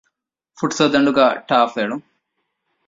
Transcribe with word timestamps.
ފުޓްސަލްދަނޑުގައި 0.57 1.35
ޓަރފް 1.49 1.73
އެޅުން 1.77 2.05